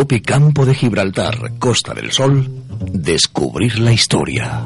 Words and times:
Cope 0.00 0.22
Campo 0.22 0.64
de 0.64 0.74
Gibraltar, 0.74 1.58
Costa 1.58 1.92
del 1.92 2.10
Sol, 2.10 2.48
descubrir 2.90 3.78
la 3.80 3.92
historia. 3.92 4.64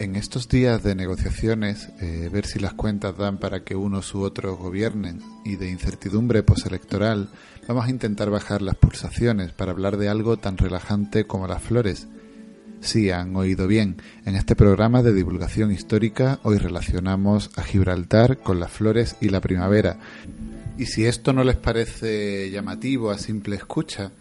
En 0.00 0.16
estos 0.16 0.48
días 0.48 0.82
de 0.82 0.94
negociaciones, 0.94 1.90
eh, 2.00 2.30
ver 2.32 2.46
si 2.46 2.58
las 2.58 2.72
cuentas 2.72 3.18
dan 3.18 3.36
para 3.36 3.64
que 3.64 3.76
unos 3.76 4.14
u 4.14 4.22
otros 4.22 4.58
gobiernen 4.58 5.20
y 5.44 5.56
de 5.56 5.68
incertidumbre 5.68 6.42
postelectoral, 6.42 7.28
vamos 7.68 7.84
a 7.84 7.90
intentar 7.90 8.30
bajar 8.30 8.62
las 8.62 8.76
pulsaciones 8.76 9.52
para 9.52 9.72
hablar 9.72 9.98
de 9.98 10.08
algo 10.08 10.38
tan 10.38 10.56
relajante 10.56 11.26
como 11.26 11.46
las 11.46 11.62
flores. 11.62 12.08
Sí, 12.80 13.10
han 13.10 13.36
oído 13.36 13.66
bien. 13.66 14.00
En 14.24 14.36
este 14.36 14.56
programa 14.56 15.02
de 15.02 15.12
divulgación 15.12 15.70
histórica 15.70 16.40
hoy 16.44 16.56
relacionamos 16.56 17.50
a 17.56 17.62
Gibraltar 17.62 18.38
con 18.38 18.58
las 18.58 18.72
flores 18.72 19.16
y 19.20 19.28
la 19.28 19.42
primavera. 19.42 19.98
Y 20.78 20.86
si 20.86 21.04
esto 21.04 21.34
no 21.34 21.44
les 21.44 21.56
parece 21.56 22.50
llamativo 22.50 23.10
a 23.10 23.18
simple 23.18 23.56
escucha, 23.56 24.12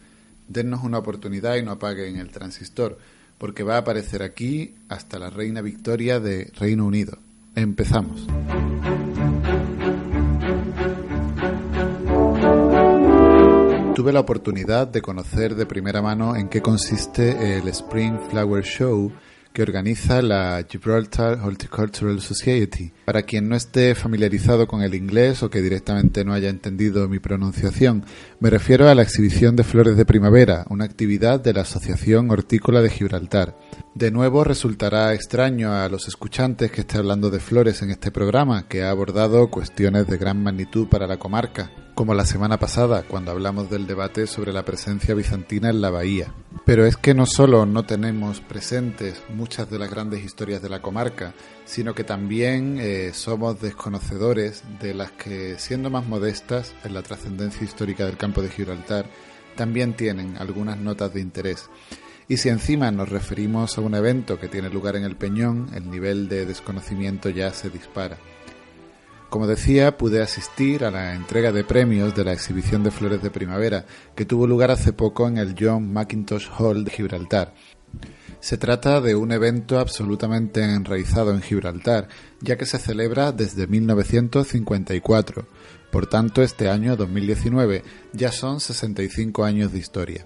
dennos 0.46 0.84
una 0.84 0.98
oportunidad 0.98 1.56
y 1.56 1.64
no 1.64 1.72
apaguen 1.72 2.18
el 2.18 2.32
transistor 2.32 2.98
porque 3.40 3.64
va 3.64 3.76
a 3.76 3.80
aparecer 3.80 4.22
aquí 4.22 4.76
hasta 4.90 5.18
la 5.18 5.32
reina 5.32 5.62
Victoria 5.62 6.20
de 6.20 6.52
Reino 6.60 6.86
Unido. 6.86 7.18
Empezamos. 7.56 8.28
Tuve 13.96 14.14
la 14.14 14.20
oportunidad 14.20 14.88
de 14.88 15.02
conocer 15.02 15.56
de 15.56 15.66
primera 15.66 16.02
mano 16.02 16.36
en 16.36 16.48
qué 16.48 16.62
consiste 16.62 17.58
el 17.58 17.68
Spring 17.70 18.20
Flower 18.30 18.64
Show 18.64 19.12
que 19.60 19.64
organiza 19.64 20.22
la 20.22 20.66
Gibraltar 20.70 21.42
Horticultural 21.44 22.22
Society. 22.22 22.94
Para 23.04 23.24
quien 23.24 23.50
no 23.50 23.58
esté 23.58 23.94
familiarizado 23.94 24.68
con 24.68 24.84
el 24.84 24.96
inglés 24.96 25.44
o 25.44 25.50
que 25.50 25.62
directamente 25.62 26.24
no 26.24 26.32
haya 26.32 26.48
entendido 26.48 27.10
mi 27.10 27.20
pronunciación, 27.20 28.06
me 28.40 28.50
refiero 28.50 28.88
a 28.88 28.96
la 28.96 29.02
exhibición 29.02 29.58
de 29.58 29.66
flores 29.66 29.98
de 29.98 30.06
primavera, 30.06 30.66
una 30.70 30.86
actividad 30.86 31.42
de 31.42 31.52
la 31.52 31.64
Asociación 31.64 32.32
Hortícola 32.32 32.82
de 32.82 32.90
Gibraltar. 32.90 33.58
De 33.96 34.12
nuevo 34.12 34.46
resultará 34.46 35.14
extraño 35.14 35.74
a 35.74 35.90
los 35.90 36.08
escuchantes 36.08 36.72
que 36.72 36.80
esté 36.80 36.98
hablando 36.98 37.30
de 37.30 37.42
flores 37.42 37.82
en 37.82 37.92
este 37.92 38.12
programa, 38.12 38.66
que 38.70 38.84
ha 38.84 38.92
abordado 38.92 39.50
cuestiones 39.50 40.08
de 40.08 40.18
gran 40.18 40.42
magnitud 40.42 40.88
para 40.88 41.06
la 41.06 41.18
comarca, 41.18 41.70
como 42.00 42.14
la 42.14 42.26
semana 42.26 42.58
pasada 42.58 43.04
cuando 43.04 43.32
hablamos 43.32 43.70
del 43.70 43.86
debate 43.86 44.26
sobre 44.26 44.54
la 44.54 44.64
presencia 44.64 45.14
bizantina 45.14 45.70
en 45.70 45.82
la 45.82 45.90
bahía. 45.90 46.34
Pero 46.64 46.86
es 46.86 46.96
que 46.96 47.14
no 47.14 47.26
solo 47.26 47.66
no 47.66 47.84
tenemos 47.84 48.40
presentes 48.40 49.22
muchas 49.28 49.70
de 49.70 49.80
las 49.80 49.92
grandes 49.92 50.24
historias 50.24 50.62
de 50.62 50.70
la 50.70 50.82
comarca, 50.82 51.34
sino 51.66 51.94
que 51.94 52.06
también 52.06 52.78
eh, 52.80 53.12
somos 53.14 53.60
desconocedores 53.60 54.64
de 54.80 54.94
las 54.94 55.12
que, 55.12 55.60
siendo 55.60 55.90
más 55.90 56.08
modestas 56.08 56.74
en 56.86 56.94
la 56.94 57.04
trascendencia 57.04 57.66
histórica 57.66 58.06
del 58.06 58.16
campo 58.16 58.42
de 58.42 58.48
Gibraltar, 58.48 59.06
también 59.58 59.94
tienen 59.94 60.38
algunas 60.38 60.78
notas 60.78 61.14
de 61.14 61.20
interés. 61.20 61.70
Y 62.30 62.38
si 62.38 62.48
encima 62.48 62.92
nos 62.92 63.10
referimos 63.10 63.78
a 63.78 63.82
un 63.82 63.94
evento 63.94 64.40
que 64.40 64.48
tiene 64.48 64.70
lugar 64.70 64.96
en 64.96 65.04
el 65.04 65.18
Peñón, 65.18 65.70
el 65.76 65.92
nivel 65.92 66.30
de 66.30 66.46
desconocimiento 66.46 67.30
ya 67.30 67.52
se 67.52 67.70
dispara. 67.70 68.18
Como 69.30 69.46
decía, 69.46 69.96
pude 69.96 70.24
asistir 70.24 70.84
a 70.84 70.90
la 70.90 71.14
entrega 71.14 71.52
de 71.52 71.64
premios 71.64 72.16
de 72.16 72.24
la 72.24 72.34
exhibición 72.34 72.84
de 72.84 72.90
flores 72.90 73.22
de 73.22 73.30
primavera 73.30 73.86
que 74.16 74.26
tuvo 74.26 74.48
lugar 74.48 74.72
hace 74.72 74.92
poco 74.92 75.28
en 75.28 75.38
el 75.38 75.56
John 75.58 75.94
Mackintosh 75.94 76.48
Hall 76.58 76.84
de 76.84 76.90
Gibraltar. 76.90 77.54
Se 78.40 78.58
trata 78.58 79.02
de 79.02 79.16
un 79.16 79.32
evento 79.32 79.80
absolutamente 79.80 80.64
enraizado 80.64 81.32
en 81.32 81.42
Gibraltar, 81.42 82.08
ya 82.42 82.58
que 82.58 82.66
se 82.66 82.80
celebra 82.80 83.32
desde 83.32 83.68
1954. 83.68 85.46
Por 85.92 86.08
tanto, 86.08 86.42
este 86.42 86.70
año 86.70 86.96
2019 86.96 87.84
ya 88.14 88.32
son 88.32 88.60
65 88.60 89.44
años 89.44 89.72
de 89.72 89.80
historia. 89.80 90.26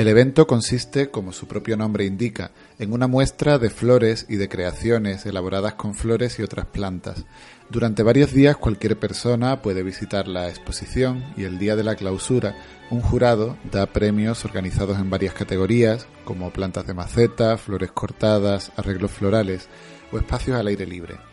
El 0.00 0.08
evento 0.08 0.46
consiste, 0.46 1.10
como 1.10 1.30
su 1.30 1.46
propio 1.46 1.76
nombre 1.76 2.06
indica, 2.06 2.52
en 2.78 2.94
una 2.94 3.06
muestra 3.06 3.58
de 3.58 3.68
flores 3.68 4.24
y 4.30 4.36
de 4.36 4.48
creaciones 4.48 5.26
elaboradas 5.26 5.74
con 5.74 5.94
flores 5.94 6.38
y 6.38 6.42
otras 6.42 6.64
plantas. 6.64 7.26
Durante 7.68 8.02
varios 8.02 8.32
días 8.32 8.56
cualquier 8.56 8.98
persona 8.98 9.60
puede 9.60 9.82
visitar 9.82 10.26
la 10.26 10.48
exposición 10.48 11.22
y 11.36 11.44
el 11.44 11.58
día 11.58 11.76
de 11.76 11.84
la 11.84 11.96
clausura 11.96 12.56
un 12.88 13.02
jurado 13.02 13.58
da 13.70 13.84
premios 13.84 14.42
organizados 14.46 14.98
en 14.98 15.10
varias 15.10 15.34
categorías, 15.34 16.06
como 16.24 16.50
plantas 16.50 16.86
de 16.86 16.94
maceta, 16.94 17.58
flores 17.58 17.92
cortadas, 17.92 18.72
arreglos 18.76 19.10
florales 19.10 19.68
o 20.12 20.16
espacios 20.16 20.56
al 20.56 20.68
aire 20.68 20.86
libre. 20.86 21.29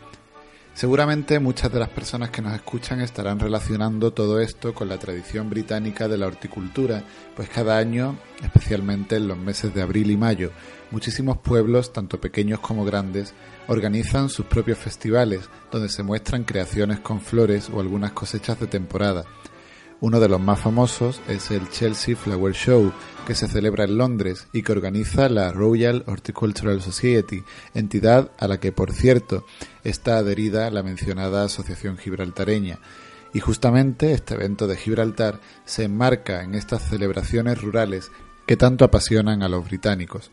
Seguramente 0.78 1.40
muchas 1.40 1.72
de 1.72 1.80
las 1.80 1.88
personas 1.88 2.30
que 2.30 2.40
nos 2.40 2.54
escuchan 2.54 3.00
estarán 3.00 3.40
relacionando 3.40 4.12
todo 4.12 4.38
esto 4.38 4.74
con 4.74 4.88
la 4.88 4.96
tradición 4.96 5.50
británica 5.50 6.06
de 6.06 6.16
la 6.16 6.28
horticultura, 6.28 7.02
pues 7.34 7.48
cada 7.48 7.78
año, 7.78 8.16
especialmente 8.44 9.16
en 9.16 9.26
los 9.26 9.36
meses 9.36 9.74
de 9.74 9.82
abril 9.82 10.08
y 10.12 10.16
mayo, 10.16 10.52
muchísimos 10.92 11.38
pueblos, 11.38 11.92
tanto 11.92 12.20
pequeños 12.20 12.60
como 12.60 12.84
grandes, 12.84 13.34
organizan 13.66 14.28
sus 14.28 14.46
propios 14.46 14.78
festivales 14.78 15.50
donde 15.72 15.88
se 15.88 16.04
muestran 16.04 16.44
creaciones 16.44 17.00
con 17.00 17.20
flores 17.20 17.68
o 17.74 17.80
algunas 17.80 18.12
cosechas 18.12 18.60
de 18.60 18.68
temporada, 18.68 19.24
uno 20.00 20.20
de 20.20 20.28
los 20.28 20.40
más 20.40 20.60
famosos 20.60 21.20
es 21.26 21.50
el 21.50 21.68
Chelsea 21.70 22.14
Flower 22.14 22.54
Show, 22.54 22.92
que 23.26 23.34
se 23.34 23.48
celebra 23.48 23.82
en 23.82 23.98
Londres 23.98 24.46
y 24.52 24.62
que 24.62 24.70
organiza 24.70 25.28
la 25.28 25.50
Royal 25.50 26.04
Horticultural 26.06 26.80
Society, 26.80 27.42
entidad 27.74 28.30
a 28.38 28.46
la 28.46 28.60
que, 28.60 28.70
por 28.70 28.92
cierto, 28.92 29.44
está 29.90 30.18
adherida 30.18 30.70
la 30.70 30.82
mencionada 30.82 31.44
Asociación 31.44 31.98
Gibraltareña. 31.98 32.78
Y 33.32 33.40
justamente 33.40 34.12
este 34.12 34.34
evento 34.34 34.66
de 34.66 34.76
Gibraltar 34.76 35.40
se 35.64 35.84
enmarca 35.84 36.42
en 36.42 36.54
estas 36.54 36.82
celebraciones 36.82 37.60
rurales 37.60 38.10
que 38.46 38.56
tanto 38.56 38.84
apasionan 38.84 39.42
a 39.42 39.48
los 39.48 39.64
británicos. 39.66 40.30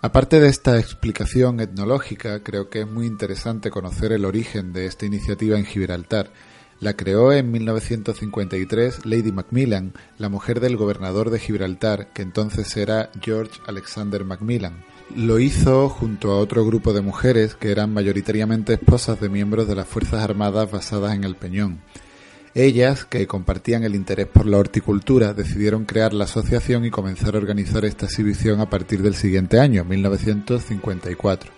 Aparte 0.00 0.40
de 0.40 0.48
esta 0.48 0.78
explicación 0.78 1.60
etnológica, 1.60 2.42
creo 2.42 2.68
que 2.70 2.80
es 2.80 2.88
muy 2.88 3.06
interesante 3.06 3.70
conocer 3.70 4.10
el 4.12 4.24
origen 4.24 4.72
de 4.72 4.86
esta 4.86 5.06
iniciativa 5.06 5.58
en 5.58 5.64
Gibraltar, 5.64 6.32
la 6.82 6.94
creó 6.94 7.32
en 7.32 7.52
1953 7.52 9.06
Lady 9.06 9.30
Macmillan, 9.30 9.92
la 10.18 10.28
mujer 10.28 10.58
del 10.58 10.76
gobernador 10.76 11.30
de 11.30 11.38
Gibraltar, 11.38 12.08
que 12.12 12.22
entonces 12.22 12.76
era 12.76 13.08
George 13.22 13.60
Alexander 13.68 14.24
Macmillan. 14.24 14.84
Lo 15.14 15.38
hizo 15.38 15.88
junto 15.88 16.32
a 16.32 16.38
otro 16.38 16.66
grupo 16.66 16.92
de 16.92 17.00
mujeres 17.00 17.54
que 17.54 17.70
eran 17.70 17.94
mayoritariamente 17.94 18.74
esposas 18.74 19.20
de 19.20 19.28
miembros 19.28 19.68
de 19.68 19.76
las 19.76 19.86
Fuerzas 19.86 20.24
Armadas 20.24 20.72
basadas 20.72 21.14
en 21.14 21.22
el 21.22 21.36
Peñón. 21.36 21.80
Ellas, 22.52 23.04
que 23.04 23.28
compartían 23.28 23.84
el 23.84 23.94
interés 23.94 24.26
por 24.26 24.46
la 24.46 24.58
horticultura, 24.58 25.34
decidieron 25.34 25.84
crear 25.84 26.12
la 26.12 26.24
asociación 26.24 26.84
y 26.84 26.90
comenzar 26.90 27.36
a 27.36 27.38
organizar 27.38 27.84
esta 27.84 28.06
exhibición 28.06 28.60
a 28.60 28.68
partir 28.68 29.02
del 29.02 29.14
siguiente 29.14 29.60
año, 29.60 29.84
1954. 29.84 31.52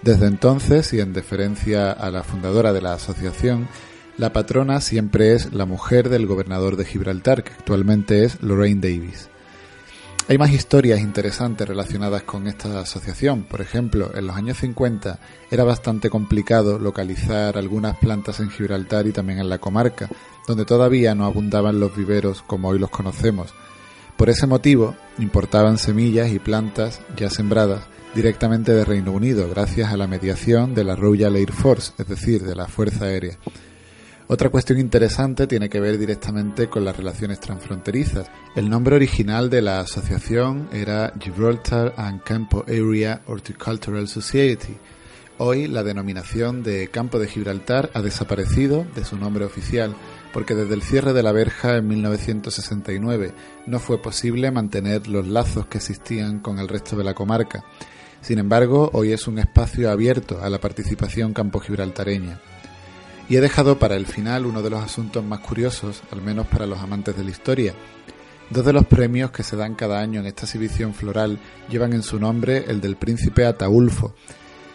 Desde 0.00 0.26
entonces, 0.26 0.92
y 0.92 1.00
en 1.00 1.12
deferencia 1.12 1.90
a 1.90 2.08
la 2.12 2.22
fundadora 2.22 2.72
de 2.72 2.82
la 2.82 2.94
asociación, 2.94 3.66
la 4.16 4.32
patrona 4.32 4.80
siempre 4.80 5.32
es 5.34 5.52
la 5.52 5.66
mujer 5.66 6.08
del 6.08 6.26
gobernador 6.26 6.76
de 6.76 6.84
Gibraltar, 6.84 7.42
que 7.42 7.52
actualmente 7.52 8.24
es 8.24 8.40
Lorraine 8.42 8.80
Davis. 8.80 9.28
Hay 10.26 10.38
más 10.38 10.52
historias 10.52 11.00
interesantes 11.00 11.68
relacionadas 11.68 12.22
con 12.22 12.46
esta 12.46 12.80
asociación. 12.80 13.42
Por 13.42 13.60
ejemplo, 13.60 14.10
en 14.14 14.26
los 14.26 14.36
años 14.36 14.56
50 14.58 15.18
era 15.50 15.64
bastante 15.64 16.08
complicado 16.08 16.78
localizar 16.78 17.58
algunas 17.58 17.98
plantas 17.98 18.40
en 18.40 18.50
Gibraltar 18.50 19.06
y 19.06 19.12
también 19.12 19.40
en 19.40 19.50
la 19.50 19.58
comarca, 19.58 20.08
donde 20.46 20.64
todavía 20.64 21.14
no 21.14 21.26
abundaban 21.26 21.78
los 21.78 21.94
viveros 21.94 22.42
como 22.42 22.68
hoy 22.68 22.78
los 22.78 22.90
conocemos. 22.90 23.52
Por 24.16 24.30
ese 24.30 24.46
motivo, 24.46 24.94
importaban 25.18 25.76
semillas 25.76 26.30
y 26.30 26.38
plantas 26.38 27.00
ya 27.16 27.28
sembradas 27.28 27.82
directamente 28.14 28.72
de 28.72 28.84
Reino 28.84 29.10
Unido, 29.12 29.48
gracias 29.50 29.92
a 29.92 29.96
la 29.96 30.06
mediación 30.06 30.72
de 30.74 30.84
la 30.84 30.94
Royal 30.94 31.34
Air 31.36 31.52
Force, 31.52 31.92
es 31.98 32.06
decir, 32.06 32.44
de 32.44 32.54
la 32.54 32.68
Fuerza 32.68 33.06
Aérea. 33.06 33.36
Otra 34.26 34.48
cuestión 34.48 34.78
interesante 34.78 35.46
tiene 35.46 35.68
que 35.68 35.80
ver 35.80 35.98
directamente 35.98 36.68
con 36.68 36.82
las 36.82 36.96
relaciones 36.96 37.40
transfronterizas. 37.40 38.26
El 38.56 38.70
nombre 38.70 38.96
original 38.96 39.50
de 39.50 39.60
la 39.60 39.80
asociación 39.80 40.66
era 40.72 41.12
Gibraltar 41.20 41.92
and 41.98 42.22
Campo 42.22 42.64
Area 42.66 43.20
Horticultural 43.26 44.08
Society. 44.08 44.78
Hoy 45.36 45.66
la 45.66 45.82
denominación 45.82 46.62
de 46.62 46.88
Campo 46.88 47.18
de 47.18 47.28
Gibraltar 47.28 47.90
ha 47.92 48.00
desaparecido 48.00 48.86
de 48.94 49.04
su 49.04 49.18
nombre 49.18 49.44
oficial 49.44 49.94
porque 50.32 50.54
desde 50.54 50.72
el 50.72 50.82
cierre 50.82 51.12
de 51.12 51.22
la 51.22 51.32
verja 51.32 51.76
en 51.76 51.88
1969 51.88 53.34
no 53.66 53.78
fue 53.78 54.00
posible 54.00 54.50
mantener 54.50 55.06
los 55.06 55.26
lazos 55.26 55.66
que 55.66 55.78
existían 55.78 56.40
con 56.40 56.58
el 56.58 56.68
resto 56.68 56.96
de 56.96 57.04
la 57.04 57.14
comarca 57.14 57.62
Sin 58.22 58.38
embargo, 58.38 58.88
hoy 58.94 59.12
es 59.12 59.26
un 59.26 59.38
espacio 59.38 59.90
abierto 59.90 60.40
a 60.42 60.48
la 60.48 60.60
participación 60.60 61.34
campo-gibraltareña. 61.34 62.40
Y 63.28 63.36
he 63.36 63.40
dejado 63.40 63.78
para 63.78 63.96
el 63.96 64.06
final 64.06 64.44
uno 64.44 64.62
de 64.62 64.70
los 64.70 64.82
asuntos 64.82 65.24
más 65.24 65.40
curiosos, 65.40 66.02
al 66.10 66.20
menos 66.20 66.46
para 66.46 66.66
los 66.66 66.78
amantes 66.78 67.16
de 67.16 67.24
la 67.24 67.30
historia. 67.30 67.74
Dos 68.50 68.64
de 68.64 68.72
los 68.74 68.86
premios 68.86 69.30
que 69.30 69.42
se 69.42 69.56
dan 69.56 69.74
cada 69.74 70.00
año 70.00 70.20
en 70.20 70.26
esta 70.26 70.44
exhibición 70.44 70.92
floral 70.92 71.38
llevan 71.70 71.94
en 71.94 72.02
su 72.02 72.20
nombre 72.20 72.64
el 72.68 72.80
del 72.80 72.96
príncipe 72.96 73.46
Ataulfo. 73.46 74.14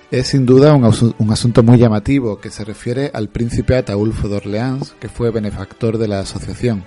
Es 0.09 0.29
sin 0.29 0.47
duda 0.47 0.73
un, 0.73 1.15
un 1.19 1.31
asunto 1.31 1.61
muy 1.61 1.77
llamativo 1.77 2.39
que 2.39 2.49
se 2.49 2.65
refiere 2.65 3.11
al 3.13 3.29
príncipe 3.29 3.75
Ataulfo 3.75 4.27
de 4.27 4.37
Orleans, 4.37 4.95
que 4.99 5.07
fue 5.07 5.29
benefactor 5.29 5.99
de 5.99 6.07
la 6.07 6.21
asociación. 6.21 6.83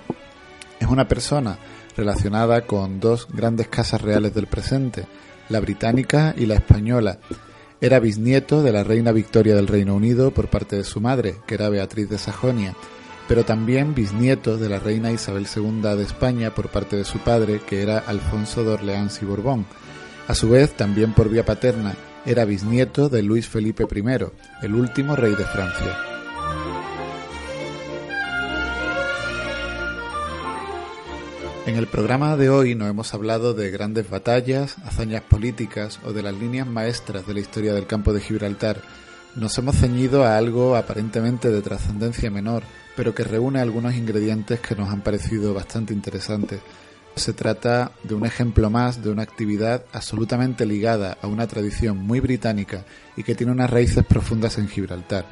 Es 0.81 0.87
una 0.89 1.07
persona 1.07 1.57
relacionada 1.95 2.65
con 2.67 2.99
dos 2.99 3.27
grandes 3.31 3.69
casas 3.69 4.01
reales 4.01 4.33
del 4.33 4.47
presente, 4.47 5.05
la 5.47 5.61
británica 5.61 6.33
y 6.37 6.45
la 6.45 6.55
española. 6.55 7.19
Era 7.83 7.99
bisnieto 7.99 8.63
de 8.63 8.71
la 8.71 8.85
reina 8.85 9.11
Victoria 9.11 9.57
del 9.57 9.67
Reino 9.67 9.93
Unido 9.93 10.31
por 10.31 10.47
parte 10.47 10.77
de 10.77 10.85
su 10.85 11.01
madre, 11.01 11.35
que 11.45 11.55
era 11.55 11.67
Beatriz 11.67 12.09
de 12.09 12.17
Sajonia, 12.17 12.77
pero 13.27 13.43
también 13.43 13.93
bisnieto 13.93 14.57
de 14.57 14.69
la 14.69 14.79
reina 14.79 15.11
Isabel 15.11 15.47
II 15.53 15.81
de 15.81 16.03
España 16.03 16.55
por 16.55 16.69
parte 16.69 16.95
de 16.95 17.03
su 17.03 17.19
padre, 17.19 17.59
que 17.67 17.81
era 17.81 17.97
Alfonso 17.97 18.63
de 18.63 18.71
Orleans 18.71 19.21
y 19.21 19.25
Borbón. 19.25 19.65
A 20.29 20.33
su 20.33 20.49
vez, 20.49 20.71
también 20.77 21.11
por 21.11 21.27
vía 21.27 21.43
paterna, 21.43 21.93
era 22.25 22.45
bisnieto 22.45 23.09
de 23.09 23.21
Luis 23.21 23.49
Felipe 23.49 23.83
I, 23.83 24.65
el 24.65 24.75
último 24.75 25.17
rey 25.17 25.35
de 25.35 25.43
Francia. 25.43 26.12
En 31.65 31.77
el 31.77 31.87
programa 31.87 32.35
de 32.35 32.49
hoy 32.49 32.75
no 32.75 32.87
hemos 32.87 33.13
hablado 33.13 33.53
de 33.53 33.71
grandes 33.71 34.09
batallas, 34.09 34.75
hazañas 34.83 35.21
políticas 35.21 35.97
o 36.03 36.11
de 36.11 36.21
las 36.21 36.33
líneas 36.33 36.67
maestras 36.67 37.25
de 37.25 37.33
la 37.33 37.39
historia 37.39 37.73
del 37.73 37.87
campo 37.87 38.11
de 38.11 38.19
Gibraltar. 38.19 38.81
Nos 39.35 39.57
hemos 39.57 39.77
ceñido 39.77 40.25
a 40.25 40.37
algo 40.37 40.75
aparentemente 40.75 41.49
de 41.49 41.61
trascendencia 41.61 42.29
menor, 42.29 42.63
pero 42.97 43.15
que 43.15 43.23
reúne 43.23 43.61
algunos 43.61 43.95
ingredientes 43.95 44.59
que 44.59 44.75
nos 44.75 44.89
han 44.89 45.03
parecido 45.03 45.53
bastante 45.53 45.93
interesantes. 45.93 46.59
Se 47.15 47.31
trata 47.31 47.93
de 48.03 48.13
un 48.13 48.25
ejemplo 48.25 48.69
más 48.69 49.01
de 49.01 49.11
una 49.11 49.23
actividad 49.23 49.85
absolutamente 49.93 50.65
ligada 50.65 51.17
a 51.21 51.27
una 51.27 51.47
tradición 51.47 51.97
muy 51.97 52.19
británica 52.19 52.83
y 53.15 53.23
que 53.23 53.35
tiene 53.35 53.53
unas 53.53 53.69
raíces 53.69 54.05
profundas 54.05 54.57
en 54.57 54.67
Gibraltar 54.67 55.25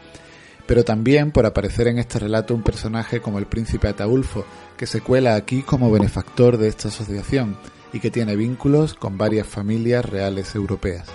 pero 0.66 0.84
también 0.84 1.32
por 1.32 1.46
aparecer 1.46 1.88
en 1.88 1.98
este 1.98 2.20
relato 2.20 2.54
un 2.54 2.64
personaje 2.64 3.22
como 3.22 3.40
el 3.40 3.46
príncipe 3.46 3.88
Ataulfo, 3.88 4.46
que 4.78 4.88
se 4.88 5.02
cuela 5.02 5.36
aquí 5.36 5.62
como 5.62 5.92
benefactor 5.92 6.58
de 6.58 6.68
esta 6.68 6.88
asociación 6.88 7.58
y 7.94 8.00
que 8.00 8.12
tiene 8.12 8.36
vínculos 8.36 8.94
con 8.94 9.18
varias 9.18 9.48
familias 9.48 10.06
reales 10.06 10.56
europeas. 10.56 11.08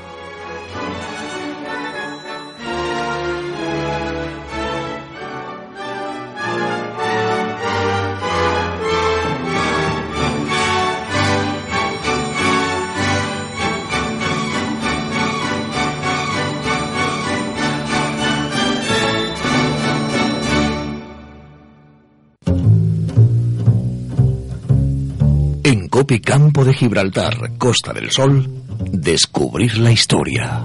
Campo 26.21 26.63
de 26.63 26.75
Gibraltar, 26.75 27.57
Costa 27.57 27.95
del 27.95 28.11
Sol, 28.11 28.47
descubrir 28.93 29.79
la 29.79 29.91
historia. 29.91 30.63